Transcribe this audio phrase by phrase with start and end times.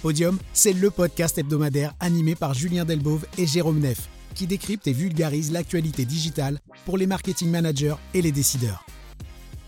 [0.00, 4.94] Podium, c'est le podcast hebdomadaire animé par Julien Delbove et Jérôme Neff, qui décrypte et
[4.94, 8.86] vulgarise l'actualité digitale pour les marketing managers et les décideurs.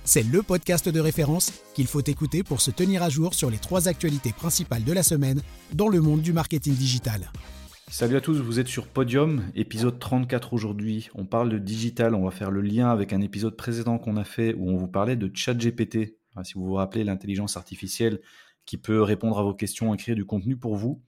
[0.05, 3.59] C'est le podcast de référence qu'il faut écouter pour se tenir à jour sur les
[3.59, 5.43] trois actualités principales de la semaine
[5.75, 7.31] dans le monde du marketing digital.
[7.91, 11.11] Salut à tous, vous êtes sur Podium, épisode 34 aujourd'hui.
[11.15, 14.25] On parle de digital, on va faire le lien avec un épisode précédent qu'on a
[14.25, 16.17] fait où on vous parlait de ChatGPT.
[16.43, 18.21] Si vous vous rappelez, l'intelligence artificielle
[18.65, 21.01] qui peut répondre à vos questions et créer du contenu pour vous.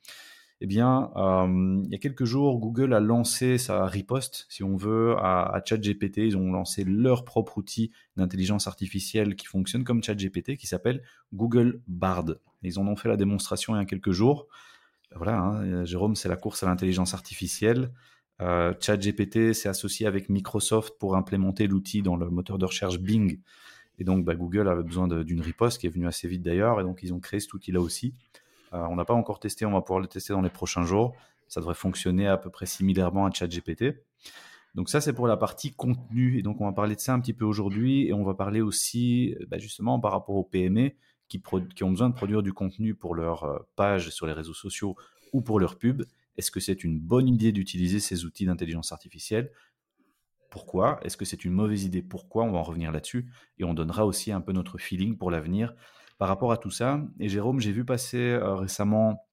[0.61, 4.77] Eh bien, euh, il y a quelques jours, Google a lancé sa riposte, si on
[4.77, 6.19] veut, à, ChatGPT.
[6.19, 11.03] Ils ont lancé leur propre outil d'intelligence artificielle qui fonctionne comme ChatGPT, qui s'appelle
[11.35, 12.37] Google Bard.
[12.63, 14.47] Ils en ont fait la démonstration il y a quelques jours.
[15.15, 17.91] Voilà, hein, Jérôme, c'est la course à l'intelligence artificielle.
[18.41, 23.39] Euh, ChatGPT s'est associé avec Microsoft pour implémenter l'outil dans le moteur de recherche Bing.
[23.99, 26.81] Et donc, bah, Google avait besoin d'une riposte qui est venue assez vite d'ailleurs.
[26.81, 28.15] Et donc, ils ont créé cet outil-là aussi.
[28.73, 31.15] Euh, on n'a pas encore testé, on va pouvoir le tester dans les prochains jours.
[31.49, 34.03] Ça devrait fonctionner à peu près similairement à ChatGPT.
[34.75, 36.39] Donc ça, c'est pour la partie contenu.
[36.39, 38.09] Et donc, on va parler de ça un petit peu aujourd'hui.
[38.09, 40.91] Et on va parler aussi, bah, justement, par rapport aux PME
[41.29, 41.43] qui,
[41.75, 44.97] qui, ont besoin de produire du contenu pour leur euh, page sur les réseaux sociaux
[45.33, 46.03] ou pour leur pub.
[46.37, 49.53] Est-ce que c'est une bonne idée d'utiliser ces outils d'intelligence artificielle?
[50.51, 51.01] Pourquoi?
[51.03, 52.03] Est-ce que c'est une mauvaise idée?
[52.03, 52.45] Pourquoi?
[52.45, 55.75] On va en revenir là-dessus et on donnera aussi un peu notre feeling pour l'avenir
[56.19, 57.01] par rapport à tout ça.
[57.19, 59.27] Et Jérôme, j'ai vu passer euh, récemment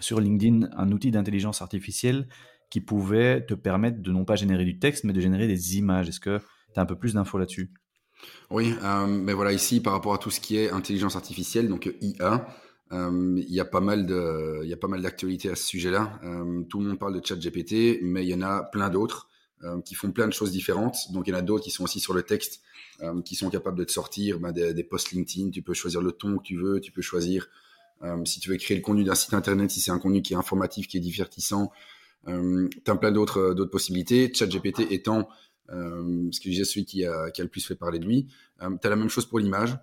[0.00, 2.28] sur LinkedIn un outil d'intelligence artificielle
[2.70, 6.08] qui pouvait te permettre de non pas générer du texte, mais de générer des images.
[6.08, 6.38] Est-ce que
[6.74, 7.72] tu as un peu plus d'infos là-dessus?
[8.50, 11.92] Oui, euh, mais voilà, ici, par rapport à tout ce qui est intelligence artificielle, donc
[12.00, 12.46] IA,
[12.92, 14.06] euh, il y a pas mal
[14.62, 16.20] il y a pas mal d'actualités à ce sujet-là.
[16.68, 19.27] tout le monde parle de ChatGPT, mais il y en a plein d'autres.
[19.64, 21.10] Euh, qui font plein de choses différentes.
[21.12, 22.60] Donc il y en a d'autres qui sont aussi sur le texte,
[23.02, 25.50] euh, qui sont capables de te sortir ben, des, posts LinkedIn.
[25.50, 27.48] Tu peux choisir le ton que tu veux, tu peux choisir
[28.04, 30.34] euh, si tu veux créer le contenu d'un site internet, si c'est un contenu qui
[30.34, 31.72] est informatif, qui est divertissant.
[32.28, 34.32] Euh, tu as plein d'autres d'autres possibilités.
[34.32, 35.28] ChatGPT étant
[35.68, 38.28] ce que je celui qui a, qui a le plus fait parler de lui.
[38.60, 39.76] Tu as la même chose pour l'image.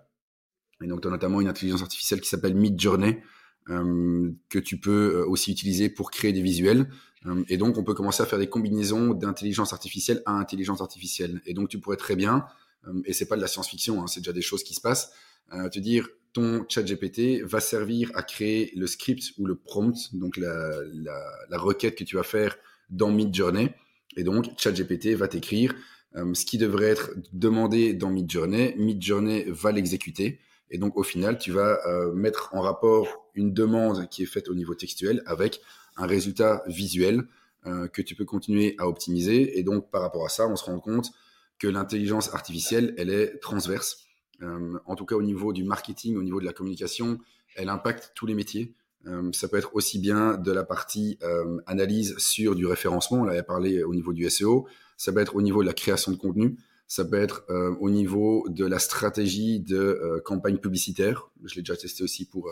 [0.82, 3.22] Et donc, tu as notamment une intelligence artificielle qui s'appelle Midjourney,
[3.68, 6.88] que tu peux aussi utiliser pour créer des visuels.
[7.26, 11.42] Euh, et donc, on peut commencer à faire des combinaisons d'intelligence artificielle à intelligence artificielle.
[11.46, 12.46] Et donc, tu pourrais très bien,
[12.88, 15.12] euh, et c'est pas de la science-fiction, hein, c'est déjà des choses qui se passent,
[15.54, 20.14] euh, te dire ton chat GPT va servir à créer le script ou le prompt,
[20.14, 22.58] donc la requête que tu vas faire
[22.90, 23.70] dans Midjourney.
[24.18, 25.74] Et donc, ChatGPT va t'écrire
[26.14, 28.76] ce qui devrait être demandé dans Midjourney.
[28.76, 30.40] Midjourney va l'exécuter.
[30.70, 31.80] Et donc, au final, tu vas
[32.14, 35.62] mettre en rapport une demande qui est faite au niveau textuel avec
[35.98, 37.28] un résultat visuel
[37.68, 39.58] euh, que tu peux continuer à optimiser.
[39.58, 41.12] Et donc, par rapport à ça, on se rend compte
[41.58, 44.04] que l'intelligence artificielle, elle est transverse.
[44.44, 47.18] Euh, en tout cas, au niveau du marketing, au niveau de la communication,
[47.56, 48.76] elle impacte tous les métiers.
[49.08, 51.18] Euh, ça peut être aussi bien de la partie
[51.66, 54.68] analyse sur du référencement, on avait parlé au niveau du SEO,
[54.98, 56.58] ça peut être au niveau de la création de contenu,
[56.88, 57.46] ça peut être
[57.80, 61.30] au niveau de la stratégie de campagne publicitaire.
[61.44, 62.52] Je l'ai déjà testé aussi pour,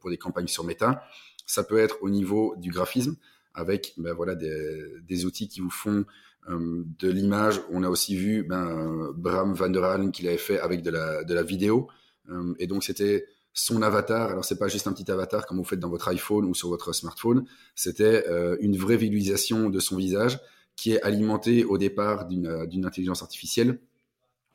[0.00, 1.02] pour des campagnes sur Meta.
[1.46, 3.16] Ça peut être au niveau du graphisme
[3.58, 6.04] avec ben voilà des, outils qui vous font
[6.48, 7.60] euh, de l'image.
[7.70, 11.24] On a aussi vu ben, Bram van der Halen qu'il avait fait avec de la,
[11.24, 11.88] de la vidéo.
[12.30, 14.30] Euh, et donc c'était son avatar.
[14.30, 16.68] Alors c'est pas juste un petit avatar comme vous faites dans votre iPhone ou sur
[16.68, 17.44] votre smartphone.
[17.74, 20.38] C'était euh, une vraie visualisation de son visage
[20.78, 23.80] qui est alimentée au départ d'une intelligence artificielle.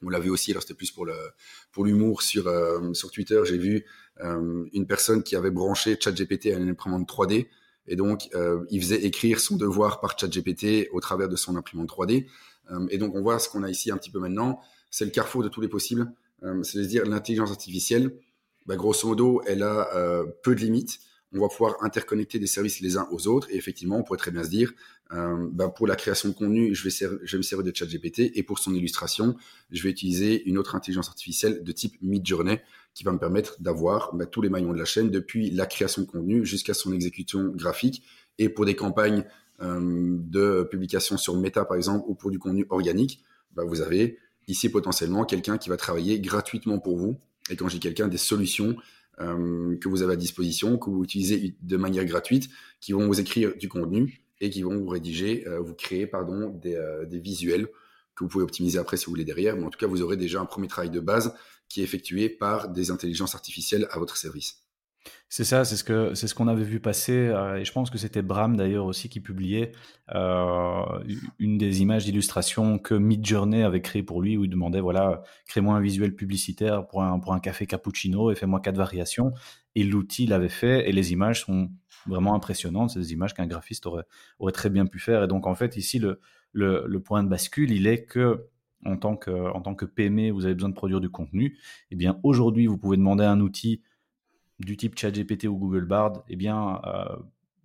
[0.02, 1.16] On l'a vu aussi, alors c'était plus pour le
[1.74, 2.50] pour l'humour sur
[2.94, 3.42] sur Twitter.
[3.44, 3.86] J'ai vu
[4.22, 7.48] euh, une personne qui avait branché ChatGPT à une imprimante 3D.
[7.88, 11.90] Et donc, euh, il faisait écrire son devoir par ChatGPT au travers de son imprimante
[11.90, 12.28] 3D.
[12.72, 14.62] Euh, et donc, on voit ce qu'on a ici un petit peu maintenant.
[14.92, 16.10] C'est le carrefour de tous les possibles.
[16.64, 18.18] C'est-à-dire l'intelligence artificielle,
[18.66, 19.90] bah, grosso modo, elle a
[20.44, 21.00] peu de limites
[21.34, 23.50] on va pouvoir interconnecter des services les uns aux autres.
[23.52, 24.72] Et effectivement, on pourrait très bien se dire,
[25.14, 28.60] euh, ben pour la création de contenu, je vais, me servir de ChatGPT et pour
[28.60, 29.36] son illustration,
[29.72, 32.60] je vais utiliser une autre intelligence artificielle de type Midjourney
[32.96, 36.02] qui va me permettre d'avoir ben, tous les maillons de la chaîne depuis la création
[36.02, 38.04] de contenu jusqu'à son exécution graphique.
[38.40, 39.24] Et pour des campagnes
[39.62, 43.24] euh, de publication sur Meta, par exemple, ou pour du contenu organique,
[43.56, 44.18] ben, vous avez
[44.48, 47.18] ici potentiellement quelqu'un qui va travailler gratuitement pour vous.
[47.52, 48.76] Et quand j'ai quelqu'un, des solutions
[49.22, 52.50] euh, que vous avez à disposition, que vous utilisez de manière gratuite,
[52.80, 56.50] qui vont vous écrire du contenu et qui vont vous rédiger, euh, vous créer pardon,
[56.50, 57.68] des, euh, des, visuels
[58.14, 59.56] que vous pouvez optimiser après si vous voulez derrière.
[59.56, 61.34] Mais en tout cas, vous aurez déjà un premier travail de base
[61.70, 64.60] qui est effectué par des intelligences artificielles à votre service.
[65.30, 67.90] C'est ça, c'est ce que c'est ce qu'on avait vu passer, euh, et je pense
[67.90, 69.72] que c'était Bram d'ailleurs aussi qui publiait
[70.14, 75.76] une des images d'illustration que Midjourney avait créé pour lui, où il demandait voilà, crée-moi
[75.76, 79.34] un visuel publicitaire pour un pour un café cappuccino et fais-moi quatre variations.
[79.76, 81.70] Et l'outil l'avait fait, et les images sont
[82.08, 82.98] vraiment impressionnantes.
[82.98, 84.06] Des images qu'un graphiste aurait
[84.40, 85.24] aurait très bien pu faire.
[85.24, 86.00] Et donc en fait ici
[86.54, 88.48] le point de bascule, il est que
[88.86, 91.58] en tant que en PME, vous avez besoin de produire du contenu.
[91.92, 93.82] Eh bien aujourd'hui, vous pouvez demander un outil
[94.60, 97.16] du type ChatGPT ou Google Bard, eh bien, euh,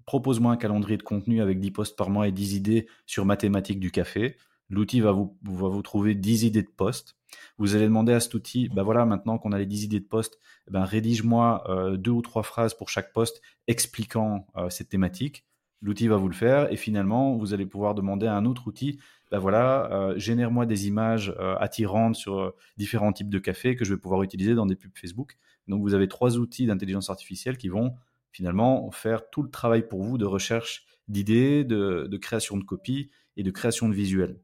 [0.07, 3.81] propose-moi un calendrier de contenu avec 10 posts par mois et 10 idées sur mathématiques
[3.81, 4.37] du café.
[4.71, 7.17] L'outil va vous, trouver 10 idées de posts.
[7.59, 10.05] Vous allez demander à cet outil, ben voilà, maintenant qu'on a les 10 idées de
[10.05, 14.89] posts, eh ben rédige-moi euh, deux ou trois phrases pour chaque poste expliquant euh, cette
[14.89, 15.45] thématique.
[15.81, 18.99] L'outil va vous le faire et finalement, vous allez pouvoir demander à un autre outil,
[19.31, 24.23] ben voilà, génère-moi des images attirantes sur différents types de café que je vais pouvoir
[24.23, 25.37] utiliser dans des pubs Facebook.
[25.69, 27.95] Donc vous avez trois outils d'intelligence artificielle qui vont
[28.33, 33.43] finalement faire tout le travail pour vous de recherche d'idées, de, création de copies et
[33.43, 34.41] de création de visuels.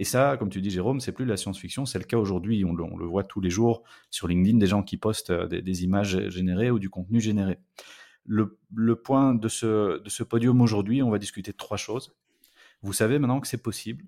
[0.00, 2.64] Et ça, comme tu dis Jérôme, c'est plus la science-fiction, c'est le cas aujourd'hui.
[2.64, 6.28] On, le voit tous les jours sur LinkedIn, des gens qui postent euh, des, images
[6.28, 7.58] générées ou du contenu généré.
[8.24, 8.56] Le,
[8.94, 12.14] point de ce, de ce podium aujourd'hui, on va discuter de trois choses.
[12.82, 14.04] Vous savez maintenant que c'est possible.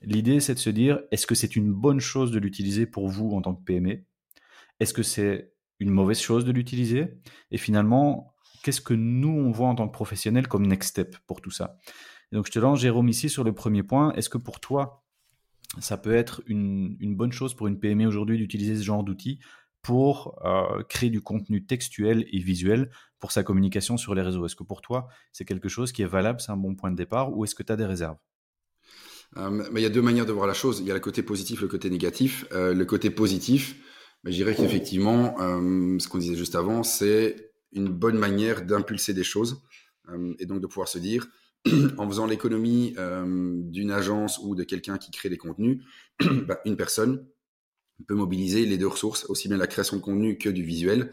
[0.00, 3.32] L'idée, c'est de se dire, est-ce que c'est une bonne chose de l'utiliser pour vous
[3.32, 4.02] en tant que PME
[4.80, 7.18] Est-ce que c'est une mauvaise chose de l'utiliser?
[7.50, 11.42] Et finalement, qu'est-ce que nous, on voit en tant que professionnels comme next step pour
[11.42, 11.76] tout ça?
[12.32, 14.12] Donc, je te lance, Jérôme, ici sur le premier point.
[14.14, 15.03] Est-ce que pour toi,
[15.80, 19.38] ça peut être une, bonne chose pour une PME aujourd'hui d'utiliser ce genre d'outils
[19.82, 24.56] pour euh, créer du contenu textuel et visuel pour sa communication sur les réseaux Est-ce
[24.56, 27.36] que pour toi, c'est quelque chose qui est valable, c'est un bon point de départ,
[27.36, 28.16] ou est-ce que tu as des réserves?
[29.36, 30.80] Euh, il y a deux manières de voir la chose.
[30.80, 32.46] Il y a le côté positif, le côté négatif.
[32.52, 33.76] Euh, le côté positif,
[34.22, 39.24] mais je dirais qu'effectivement, ce qu'on disait juste avant, c'est une bonne manière d'impulser des
[39.24, 39.62] choses
[40.38, 41.26] et donc de pouvoir se dire,
[41.98, 45.82] en faisant l'économie euh, d'une agence ou de quelqu'un qui crée des contenus,
[46.46, 47.26] bah, une personne
[48.06, 51.12] peut mobiliser les deux ressources, aussi bien la création de contenu que du visuel,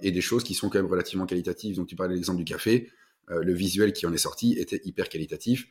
[0.00, 1.76] et des choses qui sont quand même relativement qualitatives.
[1.76, 2.90] Donc tu parlais de l'exemple du café,
[3.28, 5.68] le visuel qui en est sorti était hyper qualitatif.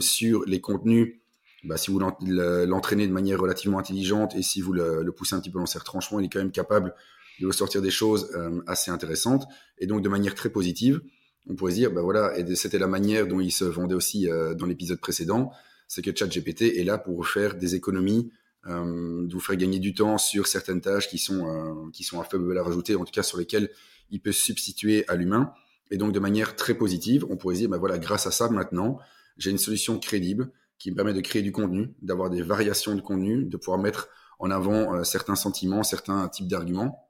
[0.00, 1.20] sur les contenus,
[1.64, 5.50] bah, si vous l'entraînez de manière relativement intelligente et si vous le, poussez un petit
[5.50, 6.94] peu dans ses retranchements, il est quand même capable
[7.40, 9.46] de sortir des choses euh, assez intéressantes.
[9.78, 11.00] Et donc, de manière très positive,
[11.48, 14.30] on pourrait se dire, bah voilà, et c'était la manière dont il se vendait aussi
[14.30, 15.52] euh, dans l'épisode précédent,
[15.88, 18.30] c'est que ChatGPT est là pour faire des économies,
[18.66, 22.24] euh, vous faire gagner du temps sur certaines tâches qui sont, euh, qui sont à
[22.24, 23.70] faible valeur ajoutée, en tout cas sur lesquelles
[24.10, 25.52] il peut substituer à l'humain.
[25.90, 28.48] Et donc, de manière très positive, on pourrait se dire, bah voilà, grâce à ça,
[28.48, 28.98] maintenant,
[29.36, 33.00] j'ai une solution crédible qui me permet de créer du contenu, d'avoir des variations de
[33.00, 34.08] contenu, de pouvoir mettre
[34.38, 37.08] en avant euh, certains sentiments, certains types d'arguments.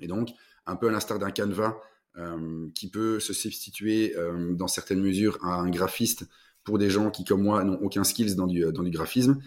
[0.00, 0.30] Et donc,
[0.66, 1.76] un peu à l'instar d'un canevas
[2.18, 6.26] euh, qui peut se substituer euh, dans certaines mesures à un graphiste
[6.64, 9.40] pour des gens qui, comme moi, n'ont aucun skills dans du, dans du graphisme.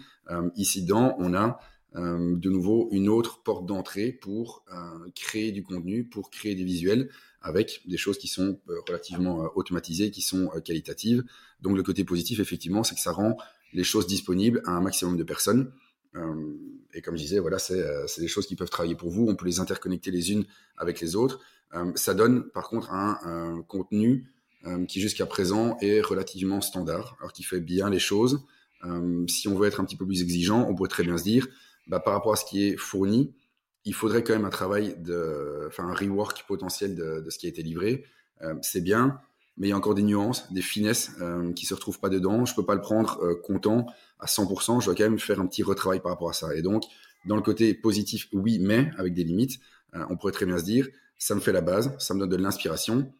[0.56, 1.58] ici dedans, on a
[1.94, 4.64] de nouveau une autre porte d'entrée pour
[5.14, 7.10] créer du contenu, pour créer des visuels
[7.42, 8.58] avec des choses qui sont
[8.88, 11.22] relativement automatisées, qui sont qualitatives.
[11.60, 13.36] Donc le côté positif, effectivement, c'est que ça rend
[13.74, 15.72] les choses disponibles à un maximum de personnes.
[16.16, 16.56] Euh,
[16.92, 19.26] et comme je disais, voilà, euh, c'est des choses qui peuvent travailler pour vous.
[19.28, 20.44] On peut les interconnecter les unes
[20.76, 21.40] avec les autres.
[21.74, 24.26] Euh, ça donne par contre un, contenu
[24.88, 28.44] qui jusqu'à présent est relativement standard, alors qui fait bien les choses.
[29.26, 31.48] si on veut être un petit peu plus exigeant, on pourrait très bien se dire,
[31.86, 33.34] bah, par rapport à ce qui est fourni,
[33.86, 37.48] il faudrait quand même un travail de, enfin un rework potentiel de, ce qui a
[37.48, 38.04] été livré.
[38.60, 39.18] c'est bien,
[39.60, 42.46] mais il y a encore des nuances, des finesses euh, qui se retrouvent pas dedans.
[42.46, 43.86] Je peux pas le prendre euh, content
[44.18, 44.80] à 100%.
[44.80, 46.54] Je dois quand même faire un petit retravail par rapport à ça.
[46.54, 46.84] Et donc,
[47.26, 49.60] dans le côté positif, oui, mais avec des limites.
[49.94, 50.88] Euh, on pourrait très bien se dire,
[51.20, 53.12] ça me fait la base, ça me donne de l'inspiration.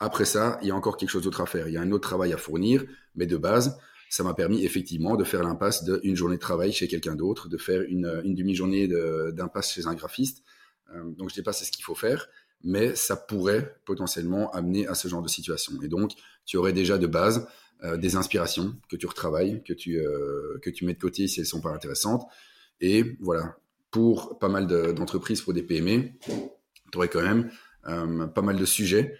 [0.00, 1.68] Après ça, il y a encore quelque chose d'autre à faire.
[1.68, 3.78] Il y a un autre travail à fournir, mais de base,
[4.10, 7.58] ça m'a permis effectivement de faire l'impasse d'une journée de travail chez quelqu'un d'autre, de
[7.58, 8.88] faire une, demi-journée
[9.32, 10.42] d'impasse chez un graphiste.
[10.94, 12.26] Euh, donc je dis pas c'est ce qu'il faut faire,
[12.64, 15.74] mais ça pourrait potentiellement amener à ce genre de situation.
[15.82, 16.12] Et donc,
[16.46, 17.46] tu aurais déjà de base
[17.84, 21.40] euh, des inspirations que tu retravailles, que tu, euh, que tu mets de côté si
[21.40, 22.24] elles sont pas intéressantes.
[22.80, 23.56] Et voilà,
[23.90, 26.10] pour pas mal d'entreprises, pour des PME,
[26.92, 27.50] tu aurais quand même
[27.88, 29.18] euh, pas mal de sujets.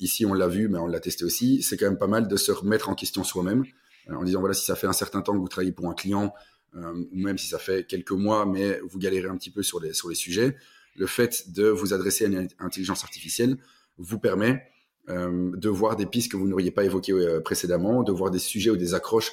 [0.00, 1.62] ici, on l'a vu, mais on l'a testé aussi.
[1.62, 3.64] C'est quand même pas mal de se remettre en question soi-même
[4.10, 6.34] en disant, voilà, si ça fait un certain temps que vous travaillez pour un client,
[6.74, 9.92] ou même si ça fait quelques mois, mais vous galérez un petit peu sur les,
[9.92, 10.56] sur les sujets,
[10.96, 13.58] le fait de vous adresser à une intelligence artificielle
[13.98, 14.62] vous permet
[15.08, 18.38] euh, de voir des pistes que vous n'auriez pas évoquées euh, précédemment, de voir des
[18.38, 19.32] sujets ou des accroches euh,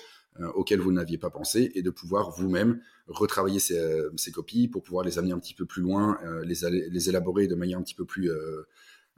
[0.53, 5.17] auxquels vous n'aviez pas pensé et de pouvoir vous-même retravailler ces, copies pour pouvoir les
[5.17, 6.55] amener un petit peu plus loin, les,
[6.89, 8.29] les, élaborer de manière un petit peu plus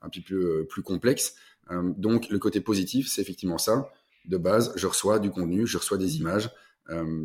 [0.01, 1.35] un petit peu plus complexe.
[1.71, 3.91] donc le côté positif, c'est effectivement ça.
[4.25, 6.51] De base, je reçois du contenu, je reçois des images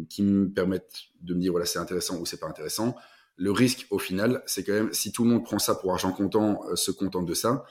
[0.09, 2.97] qui me permettent de me dire voilà c'est intéressant ou c'est pas intéressant.
[3.37, 6.13] Le risque au final, c'est quand même si tout le monde prend ça pour argent
[6.13, 7.65] comptant, se contente de ça,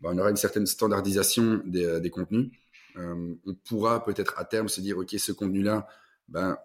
[0.00, 2.50] ben, on aura une certaine standardisation des, des contenus.
[2.96, 5.86] On pourra peut-être à terme se dire ok ce contenu là
[6.28, 6.58] ben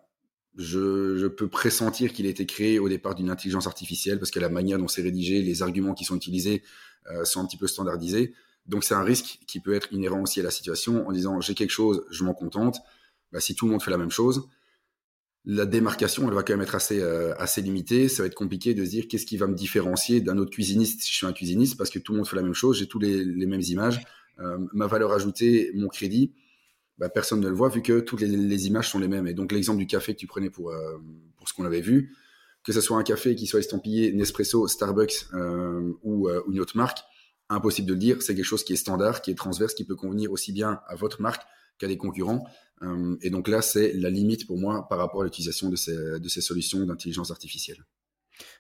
[0.56, 4.50] je, peux pressentir qu'il a été créé au départ d'une intelligence artificielle parce que la
[4.50, 6.64] manière dont c'est rédigé, les arguments qui sont utilisés
[7.12, 8.34] euh, sont un petit peu standardisés.
[8.68, 11.54] Donc c'est un risque qui peut être inhérent aussi à la situation en disant j'ai
[11.56, 12.78] quelque chose, je m'en contente.
[13.32, 14.48] Bah, si tout le monde fait la même chose,
[15.46, 18.08] la démarcation elle va quand même être assez euh, assez limitée.
[18.08, 21.02] Ça va être compliqué de se dire qu'est-ce qui va me différencier d'un autre cuisiniste
[21.02, 22.88] si je suis un cuisiniste parce que tout le monde fait la même chose, j'ai
[22.88, 24.02] tous les, mêmes images, euh,
[24.38, 26.34] ma valeur ajoutée, mon crédit
[26.98, 29.28] bah, personne ne le voit vu que toutes les, images sont les mêmes.
[29.28, 30.98] Et donc l'exemple du café que tu prenais pour, euh,
[31.38, 32.16] pour ce qu'on avait vu,
[32.64, 36.78] que ce soit un café qui soit estampillé Nespresso, Starbucks euh, ou, euh, une autre
[36.78, 37.00] marque,
[37.50, 38.22] impossible de le dire.
[38.22, 40.96] C'est quelque chose qui est standard, qui est transverse, qui peut convenir aussi bien à
[40.96, 41.44] votre marque
[41.80, 42.46] qu'à des concurrents.
[43.22, 46.30] et donc là, c'est la limite pour moi par rapport à l'utilisation de ces, de
[46.30, 47.84] ces solutions d'intelligence artificielle.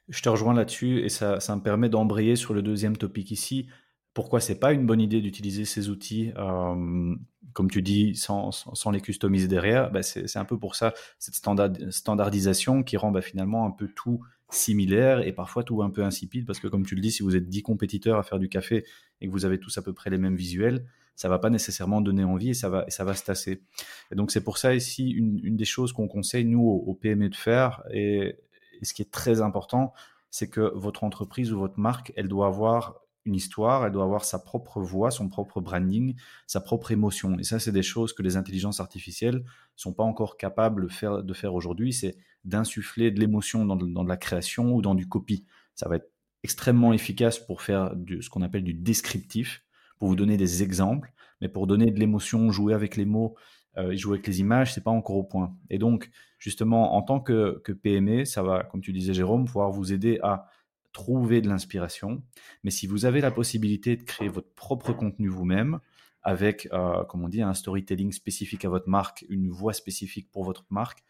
[0.09, 3.67] Je te rejoins là-dessus et ça, ça me permet d'embrayer sur le deuxième topic ici,
[4.13, 7.15] pourquoi c'est pas une bonne idée d'utiliser ces outils, euh,
[7.53, 8.51] comme tu dis, sans,
[8.91, 9.91] les customiser derrière?
[9.91, 13.87] Bah C'est un peu pour ça, cette standard, standardisation qui rend bah, finalement un peu
[13.87, 17.23] tout similaire et parfois tout un peu insipide, parce que comme tu le dis, si
[17.23, 18.85] vous êtes 10 compétiteurs à faire du café
[19.19, 22.01] et que vous avez tous à peu près les mêmes visuels, ça va pas nécessairement
[22.01, 23.63] donner envie et ça va, et ça va se tasser.
[24.11, 27.29] Et donc c'est pour ça ici, une, une des choses qu'on conseille, nous, aux, PME
[27.29, 28.35] de faire, et,
[28.81, 29.93] et ce qui est très important,
[30.29, 34.25] c'est que votre entreprise ou votre marque, elle doit avoir une histoire, elle doit avoir
[34.25, 36.15] sa propre voix, son propre branding,
[36.47, 37.37] sa propre émotion.
[37.39, 39.43] Et ça, c'est des choses que les intelligences artificielles
[39.75, 41.93] sont pas encore capables de faire, aujourd'hui.
[41.93, 45.45] C'est d'insuffler de l'émotion dans, de la création ou dans du copy.
[45.75, 46.11] Ça va être
[46.43, 49.63] extrêmement efficace pour faire ce qu'on appelle du descriptif,
[49.97, 53.35] pour vous donner des exemples, mais pour donner de l'émotion, jouer avec les mots,
[53.77, 55.55] euh, jouer avec les images, c'est pas encore au point.
[55.69, 59.71] Et donc, justement, en tant que, que PME, ça va, comme tu disais Jérôme, pouvoir
[59.71, 60.49] vous aider à
[60.93, 62.23] trouver de l'inspiration.
[62.63, 65.79] Mais si vous avez la possibilité de créer votre propre contenu vous-même,
[66.21, 70.45] avec, euh, comme on dit, un storytelling spécifique à votre marque, une voix spécifique pour
[70.45, 71.03] votre marque,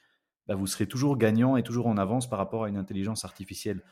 [0.47, 3.83] bah, vous serez toujours gagnant et toujours en avance par rapport à une intelligence artificielle.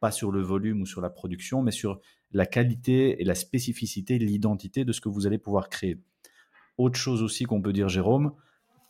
[0.00, 2.00] Pas sur le volume ou sur la production, mais sur
[2.32, 5.98] la qualité et la spécificité, l'identité de ce que vous allez pouvoir créer.
[6.76, 8.32] Autre chose aussi qu'on peut dire, Jérôme,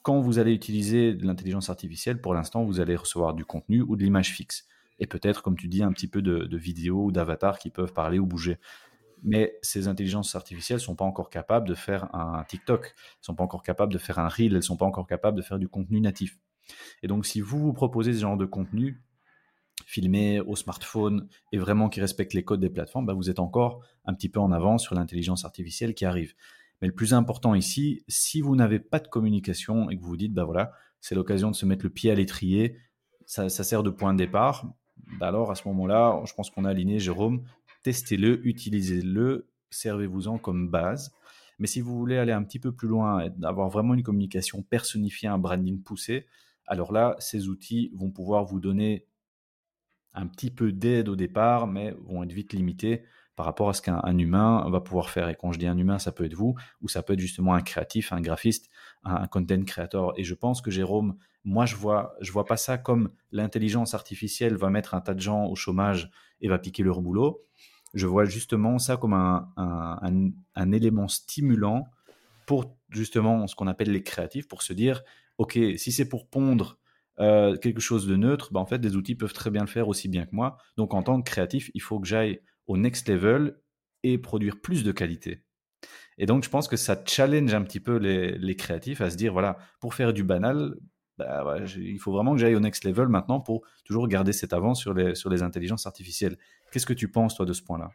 [0.02, 3.94] quand vous allez utiliser de l'intelligence artificielle, pour l'instant, vous allez recevoir du contenu ou
[3.94, 4.66] de l'image fixe
[4.98, 8.18] et peut-être, comme tu dis, un petit peu de, vidéos ou d'avatars qui peuvent parler
[8.18, 8.58] ou bouger.
[9.22, 13.34] Mais ces intelligences artificielles ne sont pas encore capables de faire un TikTok, elles sont
[13.34, 15.68] pas encore capables de faire un reel, elles sont pas encore capables de faire du
[15.68, 16.38] contenu natif.
[17.02, 19.02] Et donc, si vous vous proposez ce genre de contenu,
[19.84, 23.84] filmé au smartphone et vraiment qui respecte les codes des plateformes, bah vous êtes encore
[24.04, 26.34] un petit peu en avance sur l'intelligence artificielle qui arrive.
[26.80, 30.16] Mais le plus important ici, si vous n'avez pas de communication et que vous vous
[30.16, 32.78] dites, bah voilà, c'est l'occasion de se mettre le pied à l'étrier,
[33.26, 34.66] ça, sert de point de départ,
[35.20, 37.44] alors à ce moment-là, je pense qu'on a aligné Jérôme,
[37.82, 41.12] testez-le, utilisez-le, servez-vous-en comme base.
[41.58, 45.28] Mais si vous voulez aller un petit peu plus loin, avoir vraiment une communication personnifiée,
[45.28, 46.26] un branding poussé,
[46.66, 49.06] alors là, ces outils vont pouvoir vous donner
[50.12, 53.04] un petit peu d'aide au départ, mais vont être vite limités
[53.36, 55.28] par rapport à ce qu'un humain va pouvoir faire.
[55.28, 57.54] Et quand je dis un humain, ça peut être vous, ou ça peut être justement
[57.54, 58.70] un créatif, un graphiste,
[59.04, 60.14] un, content creator.
[60.16, 64.56] Et je pense que Jérôme, moi, je vois, je vois pas ça comme l'intelligence artificielle
[64.56, 67.44] va mettre un tas de gens au chômage et va piquer leur boulot.
[67.92, 71.88] Je vois justement ça comme un, un, élément stimulant
[72.46, 75.02] pour justement ce qu'on appelle les créatifs, pour se dire,
[75.36, 76.78] OK, si c'est pour pondre
[77.20, 79.88] euh, quelque chose de neutre, bah en fait, des outils peuvent très bien le faire
[79.88, 80.56] aussi bien que moi.
[80.76, 83.60] Donc, en tant que créatif, il faut que j'aille au next level
[84.02, 85.42] et produire plus de qualité.
[86.18, 89.32] Et donc, je pense que ça challenge un petit peu les, créatifs à se dire,
[89.32, 90.74] voilà, pour faire du banal,
[91.18, 94.80] bah, il faut vraiment que j'aille au next level maintenant pour toujours garder cette avance
[94.80, 96.36] sur les, sur les intelligences artificielles.
[96.72, 97.90] Qu'est-ce que tu penses, toi, de ce point-là?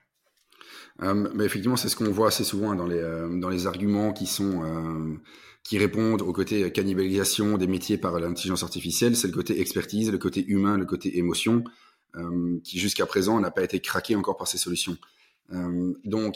[1.02, 4.26] Euh, effectivement, c'est ce qu'on voit assez souvent dans les, euh, dans les arguments qui
[4.26, 5.18] sont euh,
[5.64, 9.16] qui répondent au côté cannibalisation des métiers par l'intelligence artificielle.
[9.16, 11.64] C'est le côté expertise, le côté humain, le côté émotion.
[12.18, 14.98] Euh, qui jusqu'à présent n'a pas été craqué encore par ces solutions.
[15.54, 16.36] Euh, donc,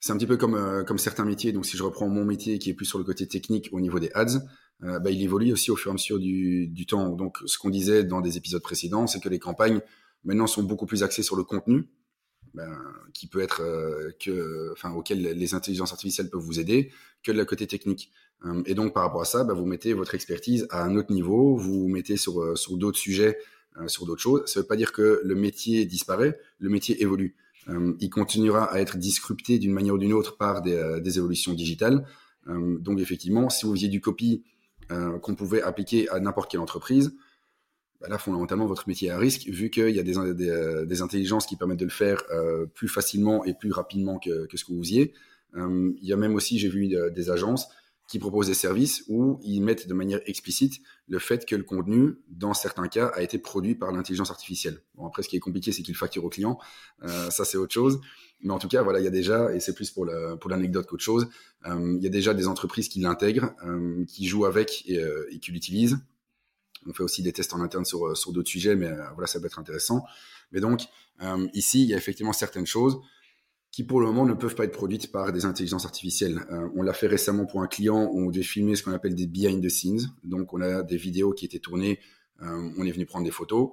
[0.00, 1.52] c'est un petit peu comme, euh, comme certains métiers.
[1.52, 4.00] Donc, si je reprends mon métier qui est plus sur le côté technique au niveau
[4.00, 4.40] des ads,
[4.80, 7.10] bah, il évolue aussi au fur et à mesure du, temps.
[7.10, 9.80] Donc, ce qu'on disait dans des épisodes précédents, c'est que les campagnes
[10.24, 11.88] maintenant sont beaucoup plus axées sur le contenu,
[12.54, 12.78] ben,
[13.12, 13.60] qui peut être
[14.72, 16.92] enfin, auquel les intelligences artificielles peuvent vous aider,
[17.24, 18.12] que de la côté technique.
[18.66, 21.56] et donc, par rapport à ça, ben, vous mettez votre expertise à un autre niveau,
[21.56, 23.36] vous vous mettez sur, sur d'autres sujets
[23.86, 24.42] sur d'autres choses.
[24.46, 27.36] Ça ne veut pas dire que le métier disparaît, le métier évolue.
[28.00, 32.04] il continuera à être disrupté d'une manière ou d'une autre par des, des évolutions digitales.
[32.46, 34.42] donc effectivement, si vous faisiez du copy
[34.88, 37.12] qu'on pouvait appliquer à n'importe quelle entreprise,
[38.00, 41.56] bah là, fondamentalement, votre métier est à risque, vu qu'il y a des, intelligences qui
[41.56, 45.12] permettent de le faire euh, plus facilement et plus rapidement que, ce que vous faisiez.
[45.56, 47.68] Euh, il y a même aussi, j'ai vu euh, des agences
[48.08, 52.16] qui proposent des services où ils mettent de manière explicite le fait que le contenu,
[52.28, 54.82] dans certains cas, a été produit par l'intelligence artificielle.
[54.94, 56.58] Bon, après, ce qui est compliqué, c'est qu'il facture au client.
[57.02, 58.00] Euh, ça, c'est autre chose.
[58.40, 61.04] Mais en tout cas, voilà, il y a déjà, et c'est plus pour l'anecdote qu'autre
[61.04, 61.28] chose,
[61.66, 65.38] euh, il y a déjà des entreprises qui l'intègrent, euh, qui jouent avec et, et
[65.38, 65.98] qui l'utilisent.
[66.86, 69.46] On fait aussi des tests en interne sur, sur d'autres sujets, mais voilà, ça peut
[69.46, 70.04] être intéressant.
[70.52, 70.82] Mais donc,
[71.52, 72.98] ici, il y a effectivement certaines choses
[73.78, 76.44] qui pour le moment ne peuvent pas être produites par des intelligences artificielles.
[76.50, 79.14] Euh, on l'a fait récemment pour un client où on devait filmer ce qu'on appelle
[79.14, 80.00] des behind the scenes.
[80.24, 82.00] Donc on a des vidéos qui étaient tournées,
[82.42, 83.70] euh, on est venu prendre des photos.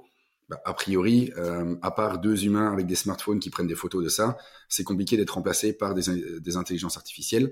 [0.47, 4.03] Bah, a priori, euh, à part deux humains avec des smartphones qui prennent des photos
[4.03, 4.37] de ça,
[4.69, 6.03] c'est compliqué d'être remplacé par des,
[6.39, 7.51] des, intelligences artificielles.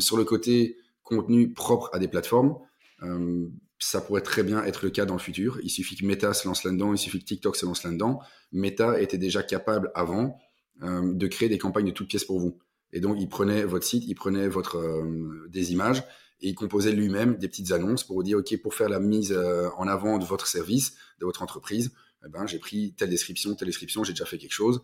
[0.00, 2.56] sur le côté contenu propre à des plateformes,
[3.78, 5.60] ça pourrait très bien être le cas dans le futur.
[5.62, 8.18] Il suffit que Meta se lance là-dedans, il suffit que TikTok se lance là-dedans.
[8.50, 10.40] Meta était déjà capable avant
[10.82, 12.58] euh, de créer des campagnes de toutes pièces pour vous.
[12.92, 16.02] Et donc, il prenait votre site, il prenait votre, euh, des images
[16.40, 19.32] et il composait lui-même des petites annonces pour vous dire, OK, pour faire la mise
[19.32, 21.92] euh, en avant de votre service, de votre entreprise,
[22.26, 24.82] eh ben, j'ai pris telle description, telle description, j'ai déjà fait quelque chose.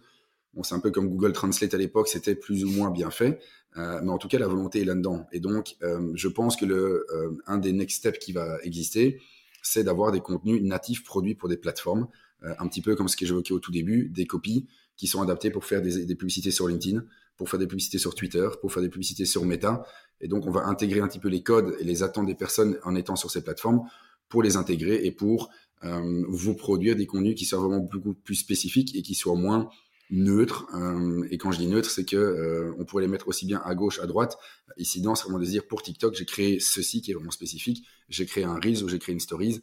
[0.55, 3.41] Bon, c'est un peu comme Google Translate à l'époque, c'était plus ou moins bien fait,
[3.77, 5.27] mais en tout cas, la volonté est là-dedans.
[5.31, 7.07] Et donc, je pense que le,
[7.47, 9.21] un des next steps qui va exister,
[9.63, 12.09] c'est d'avoir des contenus natifs produits pour des plateformes,
[12.43, 14.67] un petit peu comme ce que j'évoquais au tout début, des copies
[15.01, 17.03] qui sont adaptés pour faire des, publicités sur LinkedIn,
[17.39, 19.83] pour faire des publicités sur Twitter, pour faire des publicités sur Meta.
[20.21, 22.77] Et donc, on va intégrer un petit peu les codes et les attentes des personnes
[22.85, 23.81] en étant sur ces plateformes
[24.29, 25.49] pour les intégrer et pour
[25.85, 29.71] euh, vous produire des contenus qui soient vraiment beaucoup plus spécifiques et qui soient moins
[30.11, 30.67] neutres.
[30.75, 33.63] Euh, et quand je dis neutre, c'est que euh, on pourrait les mettre aussi bien
[33.65, 34.37] à gauche, à droite.
[34.77, 37.87] Ici, dans, c'est vraiment de dire pour TikTok, j'ai créé ceci qui est vraiment spécifique.
[38.11, 39.63] J'ai créé un Reels ou j'ai créé une Stories.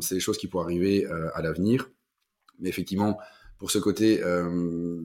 [0.00, 1.90] c'est des choses qui pourraient arriver à l'avenir.
[2.60, 3.18] Mais effectivement,
[3.60, 5.02] pour ce côté euh,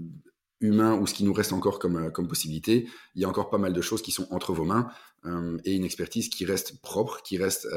[0.61, 3.49] humain ou ce qui nous reste encore comme, euh, comme possibilité, il y a encore
[3.49, 4.87] pas mal de choses qui sont entre vos mains
[5.25, 7.67] euh, et une expertise qui reste propre, qui reste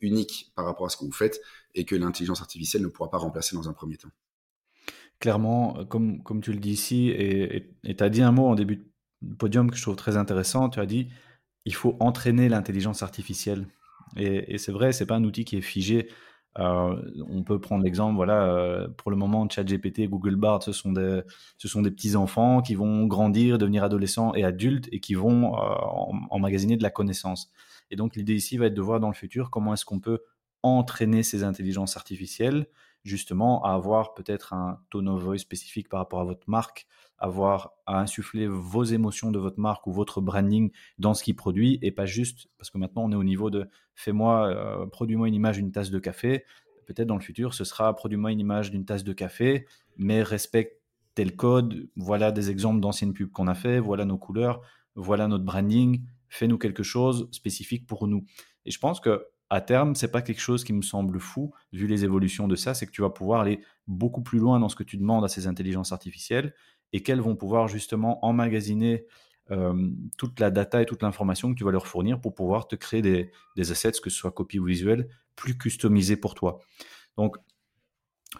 [0.00, 1.40] unique par rapport à ce que vous faites
[1.74, 4.10] et que l'intelligence artificielle ne pourra pas remplacer dans un premier temps.
[5.20, 8.84] Clairement, comme, comme tu le dis ici, et tu as dit un mot en début
[9.22, 11.08] de podium que je trouve très intéressant, tu as dit
[11.64, 13.66] il faut entraîner l'intelligence artificielle.
[14.16, 16.08] Et, et c'est vrai, c'est pas un outil qui est figé.
[16.58, 21.20] On peut prendre l'exemple, voilà, euh, pour le moment, ChatGPT, Google Bard, ce sont des,
[21.58, 25.54] ce sont des petits enfants qui vont grandir, devenir adolescents et adultes et qui vont
[25.54, 25.58] euh,
[26.30, 27.50] emmagasiner de la connaissance.
[27.90, 30.20] Et donc l'idée ici va être de voir dans le futur comment est-ce qu'on peut
[30.62, 32.66] entraîner ces intelligences artificielles
[33.06, 36.86] justement à avoir peut-être un tone of voice spécifique par rapport à votre marque,
[37.18, 41.78] avoir à insuffler vos émotions de votre marque ou votre branding dans ce qui produit
[41.82, 45.34] et pas juste parce que maintenant on est au niveau de fais-moi, euh, produis-moi une
[45.34, 46.44] image d'une tasse de café.
[46.86, 49.66] Peut-être dans le futur, ce sera produis-moi une image d'une tasse de café,
[49.96, 50.80] mais respecte
[51.14, 51.88] tel code.
[51.96, 53.80] Voilà des exemples d'anciennes pubs qu'on a fait.
[53.80, 54.60] Voilà nos couleurs.
[54.94, 56.02] Voilà notre branding.
[56.28, 58.24] Fais-nous quelque chose spécifique pour nous.
[58.64, 61.86] Et je pense que à terme, c'est pas quelque chose qui me semble fou, vu
[61.86, 64.76] les évolutions de ça, c'est que tu vas pouvoir aller beaucoup plus loin dans ce
[64.76, 66.54] que tu demandes à ces intelligences artificielles
[66.92, 69.06] et qu'elles vont pouvoir justement emmagasiner
[69.52, 72.74] euh, toute la data et toute l'information que tu vas leur fournir pour pouvoir te
[72.74, 73.30] créer des,
[73.70, 76.60] assets, que ce soit copie ou visuel, plus customisés pour toi.
[77.16, 77.36] Donc,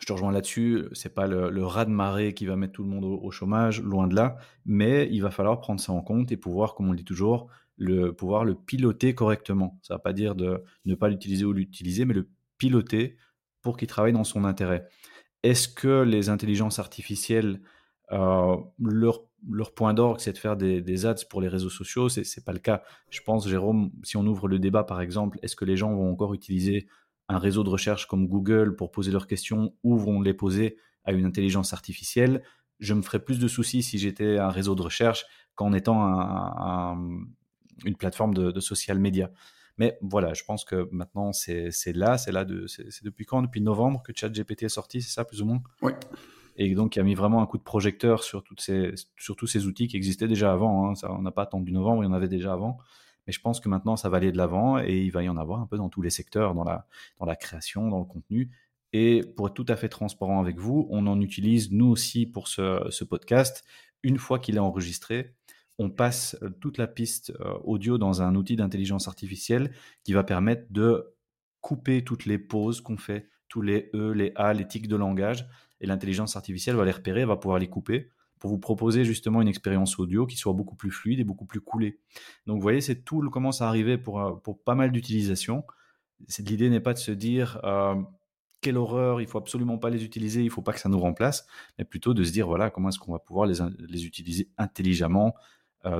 [0.00, 2.88] je te rejoins là-dessus, c'est pas le, rat de marée qui va mettre tout le
[2.88, 6.36] monde au, chômage, loin de là, mais il va falloir prendre ça en compte et
[6.36, 9.78] pouvoir, comme on le dit toujours, le, pouvoir le piloter correctement.
[9.82, 13.16] Ça ne va pas dire de ne pas l'utiliser ou l'utiliser, mais le piloter
[13.62, 14.88] pour qu'il travaille dans son intérêt.
[15.42, 17.60] Est-ce que les intelligences artificielles,
[18.12, 22.08] euh, leur, leur, point d'orgue, c'est de faire des, ads pour les réseaux sociaux?
[22.08, 22.82] Ce n'est pas le cas.
[23.10, 26.10] Je pense, Jérôme, si on ouvre le débat, par exemple, est-ce que les gens vont
[26.10, 26.86] encore utiliser
[27.28, 31.12] un réseau de recherche comme Google pour poser leurs questions ou vont les poser à
[31.12, 32.42] une intelligence artificielle?
[32.78, 36.98] Je me ferais plus de soucis si j'étais un réseau de recherche qu'en étant un,
[37.84, 39.30] une plateforme de, social media.
[39.78, 43.42] Mais voilà, je pense que maintenant c'est là, c'est là de, c'est depuis quand?
[43.42, 45.62] Depuis novembre que ChatGPT est sorti, c'est ça plus ou moins?
[45.82, 45.92] Oui.
[46.56, 49.46] Et donc il a mis vraiment un coup de projecteur sur, toutes ces, sur tous
[49.46, 50.88] ces outils qui existaient déjà avant.
[50.88, 50.94] Hein.
[50.94, 52.78] Ça, on n'a pas attendu novembre, il y en avait déjà avant.
[53.26, 55.36] Mais je pense que maintenant ça va aller de l'avant et il va y en
[55.36, 56.86] avoir un peu dans tous les secteurs, dans la,
[57.18, 58.50] dans la création, dans le contenu.
[58.92, 62.48] Et pour être tout à fait transparent avec vous, on en utilise nous aussi pour
[62.48, 63.64] ce, ce podcast.
[64.02, 65.34] Une fois qu'il est enregistré,
[65.78, 69.72] on passe euh, toute la piste euh, audio dans un outil d'intelligence artificielle
[70.04, 71.14] qui va permettre de
[71.60, 75.46] couper toutes les pauses qu'on fait, tous les E, les A, les tics de langage,
[75.80, 78.08] et l'intelligence artificielle va les repérer, va pouvoir les couper
[78.38, 81.60] pour vous proposer justement une expérience audio qui soit beaucoup plus fluide et beaucoup plus
[81.60, 81.98] coulée.
[82.46, 85.64] Donc vous voyez, c'est tout commence à arriver pour, euh, pour pas mal d'utilisations.
[86.38, 87.60] L'idée n'est pas de se dire
[88.62, 91.46] quelle horreur, il faut absolument pas les utiliser, il faut pas que ça nous remplace,
[91.78, 95.34] mais plutôt de se dire voilà comment est-ce qu'on va pouvoir les, utiliser intelligemment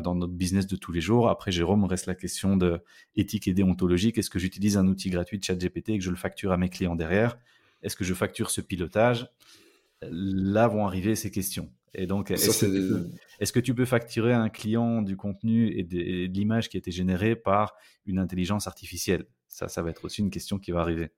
[0.02, 1.28] dans notre business de tous les jours.
[1.28, 2.80] Après, Jérôme, reste la question de
[3.14, 4.18] éthique et déontologique.
[4.18, 6.68] Est-ce que j'utilise un outil gratuit de ChatGPT et que je le facture à mes
[6.68, 7.38] clients derrière?
[7.82, 9.28] Est-ce que je facture ce pilotage?
[10.02, 11.70] Là vont arriver ces questions.
[11.94, 16.76] Et donc, est-ce que, tu peux facturer un client du contenu et de, l'image qui
[16.76, 19.24] a été générée par une intelligence artificielle?
[19.48, 21.10] Ça, ça va être aussi une question qui va arriver.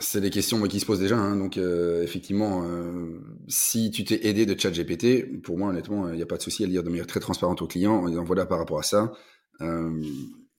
[0.00, 1.16] C'est des questions qui se posent déjà.
[1.16, 1.36] Hein.
[1.36, 6.22] Donc, euh, effectivement, euh, si tu t'es aidé de ChatGPT, pour moi, honnêtement, il n'y
[6.22, 8.24] a pas de souci à le dire de manière très transparente au client en disant
[8.24, 9.12] voilà, par rapport à ça,
[9.60, 10.02] euh,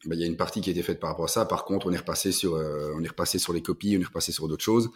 [0.06, 1.46] bah, il y a une partie qui a été faite par rapport à ça.
[1.46, 4.32] Par contre, on est repassé sur, on est repassé sur les copies, on est repassé
[4.32, 4.90] sur d'autres choses.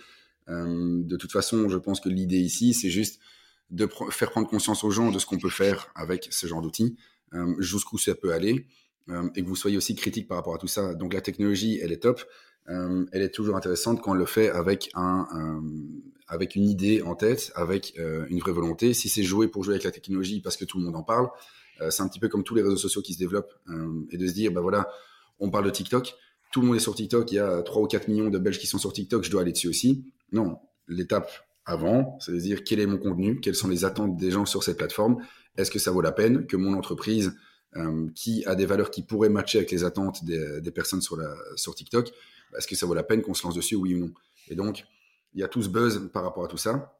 [0.47, 3.19] de toute façon, je pense que l'idée ici, c'est juste
[3.73, 6.95] de faire prendre conscience aux gens de ce qu'on peut faire avec ce genre d'outils,
[7.33, 8.67] euh, jusqu'où ça peut aller,
[9.09, 10.93] euh, et que vous soyez aussi critique par rapport à tout ça.
[10.93, 12.23] Donc la technologie, elle est top,
[12.69, 15.61] euh, elle est toujours intéressante quand on le fait avec un,
[16.27, 18.93] avec une idée en tête, avec une vraie volonté.
[18.93, 21.29] Si c'est jouer pour jouer avec la technologie parce que tout le monde en parle,
[21.89, 23.53] c'est un petit peu comme tous les réseaux sociaux qui se développent,
[24.11, 24.87] et de se dire, bah voilà,
[25.39, 26.15] on parle de TikTok,
[26.53, 28.59] tout le monde est sur TikTok, il y a 3 ou 4 millions de Belges
[28.59, 30.05] qui sont sur TikTok, je dois aller dessus aussi.
[30.31, 31.29] Non, l'étape
[31.65, 35.17] avant, c'est-à-dire quel est mon contenu, quelles sont les attentes des gens sur cette plateforme,
[35.57, 37.35] est-ce que ça vaut la peine que mon entreprise,
[37.75, 42.11] euh, qui a des valeurs qui pourraient matcher avec les attentes des, personnes sur, TikTok,
[42.57, 44.13] est-ce que ça vaut la peine qu'on se lance dessus, oui ou non?
[44.49, 44.85] Et donc,
[45.33, 46.99] il y a tout ce buzz par rapport à tout ça.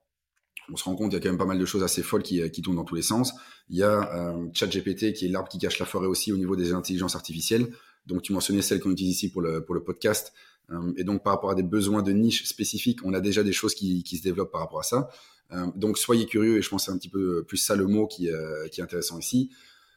[0.72, 2.24] On se rend compte qu'il y a quand même pas mal de choses assez folles
[2.24, 3.34] qui, qui tournent dans tous les sens.
[3.70, 6.56] Il y a euh, ChatGPT qui est l'arbre qui cache la forêt aussi au niveau
[6.56, 7.68] des intelligences artificielles.
[8.06, 10.34] Donc, tu mentionnais celle qu'on utilise ici pour le, podcast.
[10.72, 13.54] Euh, et donc, par rapport à des besoins de niche spécifiques, on a déjà des
[13.54, 15.10] choses qui, se développent par rapport à ça.
[15.52, 17.88] Euh, donc, soyez curieux, et je pense que c'est un petit peu plus ça le
[17.88, 19.52] mot euh, qui est intéressant ici.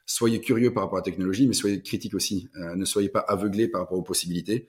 [0.07, 2.49] Soyez curieux par rapport à la technologie, mais soyez critique aussi.
[2.55, 4.69] ne soyez pas aveuglés par rapport aux possibilités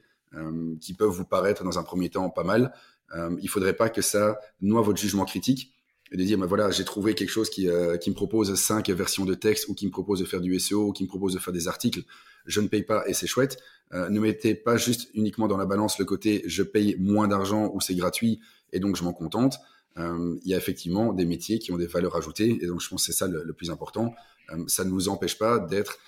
[0.82, 2.74] qui peuvent vous paraître dans un premier temps pas mal.
[3.16, 5.74] il ne faudrait pas que ça noie votre jugement critique
[6.12, 7.70] et de dire, bah voilà, j'ai trouvé quelque chose qui,
[8.02, 10.88] qui me propose cinq versions de texte ou qui me propose de faire du SEO
[10.88, 12.02] ou qui me propose de faire des articles.
[12.48, 13.60] Je ne paye pas et c'est chouette.
[13.94, 17.72] Euh, ne mettez pas juste uniquement dans la balance le côté je paye moins d'argent
[17.74, 18.42] ou c'est gratuit
[18.74, 19.60] et donc je m'en contente.
[19.98, 22.90] Euh, il y a effectivement des métiers qui ont des valeurs ajoutées et donc je
[22.90, 24.14] pense que c'est ça le, plus important.
[24.52, 26.00] Euh, ça ne vous empêche pas d'être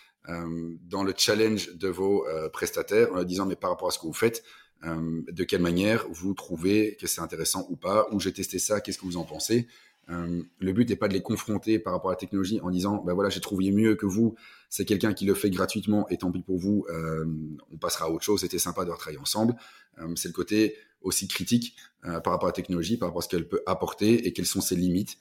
[0.82, 2.24] dans le challenge de vos
[2.54, 4.44] prestataires en leur disant mais par rapport à ce que vous faites,
[4.84, 9.00] de quelle manière vous trouvez que c'est intéressant ou pas, ou j'ai testé ça, qu'est-ce
[9.00, 9.68] que vous en pensez?
[10.12, 13.04] Euh, le but n'est pas de les confronter par rapport à la technologie en disant,
[13.04, 14.36] ben voilà, j'ai trouvé mieux que vous,
[14.70, 17.26] c'est quelqu'un qui le fait gratuitement et tant pis pour vous, euh,
[17.72, 19.56] on passera à autre chose, c'était sympa de travailler ensemble.
[20.00, 23.30] Euh, c'est le côté aussi critique par rapport à la technologie, par rapport à ce
[23.30, 25.18] qu'elle peut apporter et quelles sont ses limites.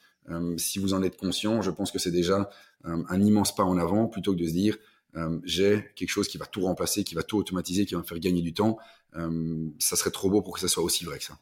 [0.56, 2.50] si vous en êtes conscient, je pense que c'est déjà
[2.84, 4.76] un immense pas en avant plutôt que de se dire,
[5.44, 8.18] j'ai quelque chose qui va tout remplacer, qui va tout automatiser, qui va me faire
[8.18, 8.78] gagner du temps.
[9.78, 11.38] ça serait trop beau pour que ça soit aussi vrai que ça.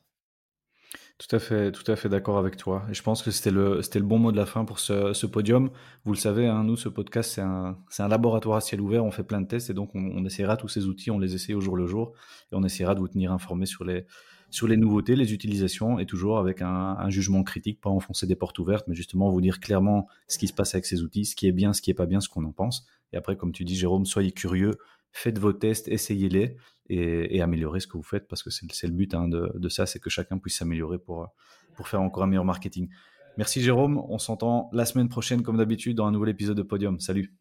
[1.19, 2.85] Tout à fait, tout à fait d'accord avec toi.
[2.91, 5.25] Et je pense que c'était le, c'était le bon mot de la fin pour ce,
[5.25, 5.71] podium.
[6.05, 9.03] Vous le savez, hein, nous, ce podcast, c'est un, c'est un laboratoire à ciel ouvert.
[9.03, 11.55] On fait plein de tests et donc on, essaiera tous ces outils, on les essaie
[11.55, 12.13] au jour le jour
[12.53, 14.05] et on essaiera de vous tenir informés sur les,
[14.51, 18.37] sur les nouveautés, les utilisations et toujours avec un, un, jugement critique, pas enfoncer des
[18.37, 21.35] portes ouvertes, mais justement vous dire clairement ce qui se passe avec ces outils, ce
[21.35, 22.87] qui est bien, ce qui est pas bien, ce qu'on en pense.
[23.13, 24.79] Et après, comme tu dis, Jérôme, soyez curieux,
[25.17, 26.57] faites vos tests, essayez-les
[26.89, 29.99] et, améliorez ce que vous faites parce que c'est le but hein, de, ça, c'est
[29.99, 31.29] que chacun puisse s'améliorer pour,
[31.75, 32.89] pour faire encore un meilleur marketing.
[33.37, 37.01] Merci Jérôme, on s'entend la semaine prochaine comme d'habitude dans un nouvel épisode de Podium.
[37.01, 37.35] Salut.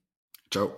[0.52, 0.70] Ciao.